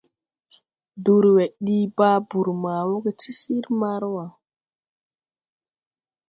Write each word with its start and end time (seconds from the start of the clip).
Durwe 1.03 1.43
dii 1.65 1.85
babur 1.97 2.47
ma 2.63 2.75
wooge 2.87 3.11
ti 3.19 3.31
sir 3.39 3.65
Marua. 3.79 4.25